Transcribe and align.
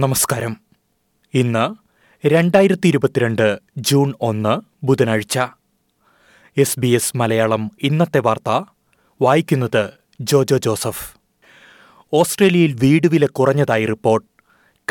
നമസ്കാരം. 0.00 0.56
ഇന്ന് 1.34 1.74
രണ്ടായിരത്തി 2.26 2.88
ഇരുപത്തിരണ്ട് 2.88 3.58
ജൂൺ 3.78 4.14
ഒന്ന് 4.20 4.60
ബുധനാഴ്ച. 4.86 5.38
എസ് 6.56 6.80
ബി 6.80 6.86
എസ് 6.86 7.16
മലയാളം 7.16 7.70
ഇന്നത്തെ 7.82 8.18
വാർത്ത 8.18 8.64
വായിക്കുന്നത് 9.20 9.90
ജോജോ 10.20 10.56
ജോസഫ്. 10.56 11.16
ഓസ്ട്രേലിയയിൽ 12.12 12.76
വീട് 12.80 13.06
വില 13.06 13.26
കുറഞ്ഞതായി 13.26 13.86
റിപ്പോർട്ട്. 13.86 14.28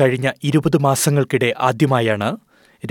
കഴിഞ്ഞ 0.02 0.32
ഇരുപത് 0.44 0.78
മാസങ്ങൾക്കിടെ 0.78 1.54
ആദ്യമായാണ് 1.60 2.38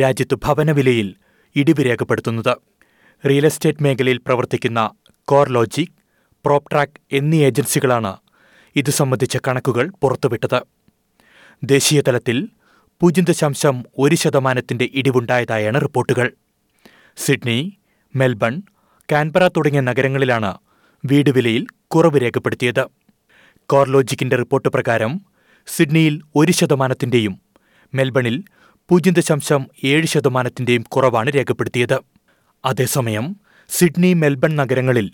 രാജ്യത്ത് 0.01 0.35
ഭവനവിലയിൽ 0.35 1.15
ഇടിവ് 1.57 1.87
രേഖപ്പെടുത്തുന്നത്. 1.87 2.57
റിയൽ 3.27 3.47
എസ്റ്റേറ്റ് 3.47 3.83
മേഖലയിൽ 3.83 4.17
പ്രവർത്തിക്കുന്ന 4.17 4.91
കോർലോജിക് 5.25 5.89
പ്രോപ്ട്രാക് 6.45 7.01
എന്നീ 7.13 7.43
ഏജൻസികളാണ് 7.43 8.17
ഇത് 8.77 8.91
സംബന്ധിച്ച 8.91 9.37
കണക്കുകൾ 9.49 9.93
പുറത്തുവിട്ടത്. 10.03 10.76
ദേശീയ 11.65 12.01
തലത്തിൽ 12.01 12.49
പൂജ്യം 13.01 13.25
ദശാംശം 13.25 13.85
ഒരു 13.99 14.15
ശതമാനത്തിന്റെ 14.15 14.91
ഇടിവുണ്ടായതായാണ് 14.95 15.81
റിപ്പോർട്ടുകൾ. 15.81 16.33
സിഡ്നി 17.17 17.79
മെൽബൺ 18.17 18.63
കാൻബറ 19.13 19.49
തുടങ്ങിയ 19.49 19.81
നഗരങ്ങളിലാണ് 19.81 20.55
വീട് 21.05 21.31
വിലയിൽ 21.31 21.67
കുറവ് 21.87 22.19
രേഖപ്പെടുത്തിയത്. 22.23 22.87
കോർലോജിക്കിന്റെ 23.69 24.37
റിപ്പോർട്ട് 24.37 24.69
പ്രകാരം 24.69 25.21
സിഡ്നിയിൽ 25.67 26.23
ഒരു 26.37 26.53
ശതമാനത്തിന്റെയും 26.53 27.41
മെൽബണിൽ 27.95 28.45
പൂജ്യം 28.89 29.15
ദശാംശം 29.15 29.67
ഏഴ് 29.85 30.07
ശതമാനത്തിന്റെയും 30.07 30.83
കുറവാണ് 30.83 31.31
രേഖപ്പെടുത്തിയത്. 31.35 31.99
അതേസമയം 32.65 33.37
സിഡ്നി 33.69 34.15
മെൽബൺ 34.15 34.57
നഗരങ്ങളിൽ 34.57 35.11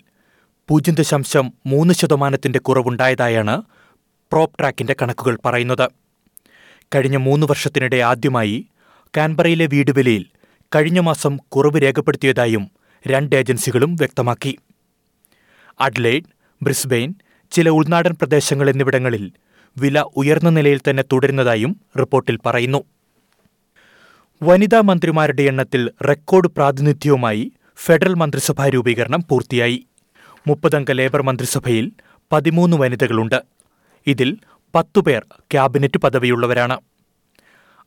പൂജ്യം 0.67 0.95
ദശാംശം 0.95 1.53
മൂന്ന് 1.65 1.93
ശതമാനത്തിന്റെ 1.93 2.59
കുറവുണ്ടായതായാണ് 2.59 3.61
പ്രോപ് 4.31 4.59
ട്രാക്കിന്റെ 4.59 4.95
കണക്കുകൾ 5.01 5.37
പറയുന്നത്. 5.45 6.02
കഴിഞ്ഞ 6.95 7.17
മൂന്ന് 7.17 7.47
വർഷത്തിനിടെ 7.49 7.97
ആദ്യമായി 7.97 8.67
കാൻബറയിലെ 9.17 9.65
വീട് 9.65 9.91
വിലയിൽ 9.91 10.25
കഴിഞ്ഞ 10.75 10.99
മാസം 10.99 11.37
കുറവ് 11.37 11.81
രേഖപ്പെടുത്തിയതായും 11.81 12.71
രണ്ട് 13.07 13.35
ഏജൻസികളും 13.35 13.95
വ്യക്തമാക്കി. 13.95 14.57
അഡ്ലൈഡ് 15.81 16.23
ബ്രിസ്ബെയിൻ 16.61 17.13
ചില 17.51 17.69
ഉൾനാടൻ 17.69 18.11
പ്രദേശങ്ങൾ 18.11 18.69
എന്നിവിടങ്ങളിൽ 18.69 19.31
വില 19.77 19.99
ഉയർന്ന 19.99 20.49
നിലയിൽ 20.49 20.79
തന്നെ 20.89 21.03
തുടരുന്നതായും 21.11 21.81
റിപ്പോർട്ടിൽ 21.99 22.39
പറയുന്നു. 22.45 22.83
വനിതാ 24.43 24.81
മന്ത്രിമാരുടെ 24.81 25.43
എണ്ണത്തിൽ 25.43 25.91
റെക്കോർഡ് 26.09 26.47
പ്രാതിനിധ്യവുമായി 26.47 27.51
ഫെഡറൽ 27.77 28.13
മന്ത്രിസഭാ 28.13 28.69
രൂപീകരണം 28.69 29.25
പൂർത്തിയായി. 29.29 29.85
മുപ്പതംഗ 30.47 30.91
ലേബർ 30.91 31.21
മന്ത്രിസഭയിൽ 31.21 31.91
പതിമൂന്ന് 32.31 32.77
വനിതകളുണ്ട്. 32.77 33.43
ഇതിൽ 34.07 34.37
പത്തുപേർ 34.75 35.25
ക്യാബിനറ്റ് 35.39 35.97
പദവിയുള്ളവരാണ്. 35.97 36.77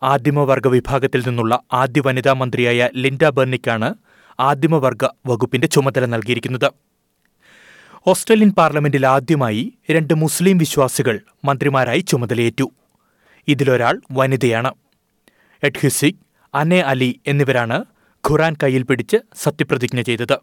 ആദിമവർഗ 0.03 0.69
വിഭാഗത്തിൽ 0.69 1.23
നിന്നുള്ള 1.27 1.61
ആദ്യ 1.73 2.03
വനിതാ 2.07 2.33
മന്ത്രിയായ 2.33 2.91
ലിൻഡ 2.97 3.29
ബെർണിക്കാണ് 3.29 3.95
ആദിമവർഗ 4.41 5.09
വകുപ്പിന്റെ 5.27 5.67
ചുമതല 5.67 6.05
നൽകിയിരിക്കുന്നത്. 6.05 6.71
ഓസ്ട്രേലിയൻ 8.07 8.51
പാർലമെന്റിൽ 8.51 9.07
ആദ്യമായി 9.07 9.73
രണ്ട് 9.91 10.15
മുസ്ലിം 10.15 10.59
വിശ്വാസികൾ 10.59 11.21
മന്ത്രിമാരായി 11.45 12.01
ചുമതലയേറ്റു. 12.01 12.71
ഇതിലൊരാൾ 13.49 14.01
വനിതയാണ്. 14.13 14.73
എഡ്ഹിസിക് 15.63 16.21
അനെ 16.55 16.81
അലി 16.81 17.21
എന്നിവരാണ് 17.27 17.85
ഖുറാൻ 18.31 18.57
കയ്യിൽ 18.63 18.83
പിടിച്ച് 18.83 19.17
സത്യപ്രതിജ്ഞ 19.43 20.01
ചെയ്തത്. 20.01 20.39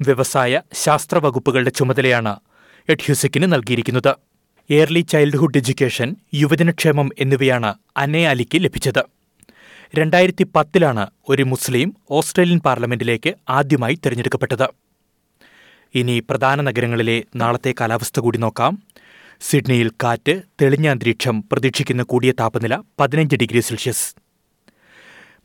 വ്യവസായ 0.00 0.60
ശാസ്ത്ര 0.72 1.18
വകുപ്പുകളുടെ 1.18 1.70
ചുമതലയാണ് 1.70 2.36
എഡ്ഹ്യൂസിക്കിന് 2.88 3.52
നൽകിയിരിക്കുന്നത്. 3.52 4.31
എയർലി 4.70 5.00
ചൈൽഡ്ഹുഡ് 5.00 5.58
എഡ്യൂക്കേഷൻ 5.58 6.16
യുവജനക്ഷേമം 6.34 7.10
എന്നിവയാണ് 7.18 7.74
അന്നെ 7.96 8.28
അലിക്ക് 8.28 8.58
ലഭിച്ചത്. 8.58 9.04
രണ്ടായിരത്തി 9.94 10.46
പത്തിലാണ് 10.56 11.10
ഒരു 11.28 11.42
മുസ്ലിം 11.42 11.96
ഓസ്ട്രേലിയൻ 12.10 12.58
പാർലമെന്റിലേക്ക് 12.58 13.34
ആദ്യമായി 13.50 13.94
തിരഞ്ഞെടുക്കപ്പെട്ടത്. 13.94 14.68
ഇനി 15.94 16.22
പ്രധാന 16.30 16.60
നഗരങ്ങളിലെ 16.60 17.24
നാളത്തെ 17.36 17.74
കാലാവസ്ഥ 17.80 18.20
കൂടി 18.20 18.38
നോക്കാം. 18.38 18.82
സിഡ്നിയിൽ 19.40 19.90
കാറ്റ് 20.04 20.42
തെളിഞ്ഞ 20.62 20.88
അന്തരീക്ഷം 20.88 21.44
പ്രതീക്ഷിക്കുന്ന 21.52 22.02
കൂടിയ 22.02 22.32
താപനില 22.32 22.78
പതിനഞ്ച് 23.00 23.36
ഡിഗ്രി 23.36 23.60
സെൽഷ്യസ്. 23.60 24.14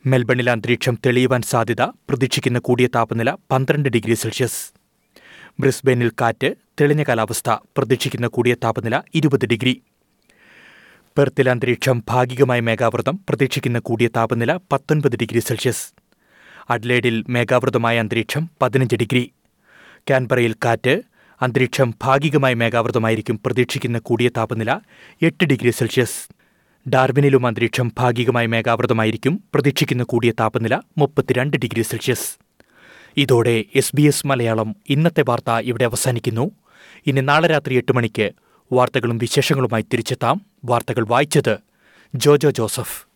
മെൽബണിലെ 0.06 0.52
അന്തരീക്ഷം 0.52 0.98
തെളിയുവാൻ 1.06 1.42
സാധ്യത 1.42 1.82
പ്രതീക്ഷിക്കുന്ന 1.82 2.58
കൂടിയ 2.58 2.86
താപനില 2.86 3.36
പന്ത്രണ്ട് 3.50 3.88
ഡിഗ്രി 3.88 4.14
സെൽഷ്യസ്. 4.14 4.77
ബ്രിസ്ബെയിനിൽ 5.60 6.10
കാറ്റ് 6.20 6.54
തെളിഞ്ഞ 6.80 7.02
കാലാവസ്ഥ 7.02 7.50
പ്രതീക്ഷിക്കുന്ന 7.50 8.26
കൂടിയ 8.26 8.54
താപനില 8.64 9.02
ഇരുപത് 9.14 9.46
ഡിഗ്രി. 9.46 9.82
പെർത്തിൽ 11.16 11.50
അന്തരീക്ഷം 11.50 12.02
ഭാഗികമായ 12.08 12.60
മേഘാവൃതം 12.60 13.20
പ്രതീക്ഷിക്കുന്ന 13.28 13.78
കൂടിയ 13.78 14.08
താപനില 14.16 14.58
പത്തൊൻപത് 14.72 15.16
ഡിഗ്രി 15.16 15.38
സെൽഷ്യസ്. 15.38 15.92
അഡ്ലേഡിൽ 16.70 17.24
മേഘാവൃതമായ 17.28 17.98
അന്തരീക്ഷം 17.98 18.50
പതിനഞ്ച് 18.62 18.96
ഡിഗ്രി. 18.96 19.32
കാൻബറയിൽ 20.10 20.54
കാറ്റ് 20.64 21.02
അന്തരീക്ഷം 21.42 21.94
ഭാഗികമായി 22.04 22.54
മേഘാവൃതമായിരിക്കും 22.54 23.40
പ്രതീക്ഷിക്കുന്ന 23.46 23.98
കൂടിയ 23.98 24.28
താപനില 24.28 24.80
എട്ട് 25.22 25.44
ഡിഗ്രി 25.44 25.70
സെൽഷ്യസ്. 25.70 26.28
ഡാർബിനിലും 26.88 27.46
അന്തരീക്ഷം 27.46 27.92
ഭാഗികമായി 27.98 28.46
മേഘാവൃതമായിരിക്കും 28.46 29.44
പ്രതീക്ഷിക്കുന്ന 29.54 30.02
കൂടിയ 30.02 30.30
താപനില 30.30 30.80
മുപ്പത്തിരണ്ട് 30.98 31.56
ഡിഗ്രി 31.56 31.82
സെൽഷ്യസ്. 31.82 32.47
ഇതോടെ 33.18 33.64
എസ് 33.74 33.96
ബി 33.96 34.02
എസ് 34.02 34.26
മലയാളം 34.26 34.76
ഇന്നത്തെ 34.88 35.24
വാർത്ത 35.28 35.50
ഇവിടെ 35.50 35.84
അവസാനിക്കുന്നു. 35.84 36.50
ഇനി 37.06 37.20
നാളെ 37.20 37.48
രാത്രി 37.48 37.74
എട്ട് 37.74 37.92
മണിക്ക് 37.92 38.30
വാർത്തകളും 38.72 39.18
വിശേഷങ്ങളുമായി 39.18 39.82
തിരിച്ചെത്താം. 39.82 40.40
വാർത്തകൾ 40.64 41.06
വായിച്ചത് 41.08 41.58
Jojo 42.14 42.50
Joseph. 42.50 43.08